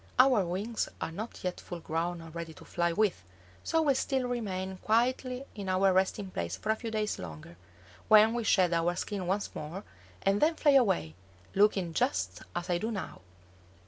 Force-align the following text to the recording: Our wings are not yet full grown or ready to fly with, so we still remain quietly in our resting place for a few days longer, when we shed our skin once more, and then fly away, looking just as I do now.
Our 0.17 0.43
wings 0.43 0.89
are 0.99 1.11
not 1.11 1.43
yet 1.43 1.59
full 1.61 1.79
grown 1.79 2.23
or 2.23 2.31
ready 2.31 2.55
to 2.55 2.65
fly 2.65 2.91
with, 2.91 3.21
so 3.63 3.83
we 3.83 3.93
still 3.93 4.27
remain 4.27 4.77
quietly 4.77 5.43
in 5.53 5.69
our 5.69 5.93
resting 5.93 6.31
place 6.31 6.57
for 6.57 6.71
a 6.71 6.75
few 6.75 6.89
days 6.89 7.19
longer, 7.19 7.55
when 8.07 8.33
we 8.33 8.43
shed 8.43 8.73
our 8.73 8.95
skin 8.95 9.27
once 9.27 9.53
more, 9.53 9.83
and 10.23 10.41
then 10.41 10.55
fly 10.55 10.71
away, 10.71 11.13
looking 11.53 11.93
just 11.93 12.41
as 12.55 12.67
I 12.67 12.79
do 12.79 12.89
now. 12.89 13.21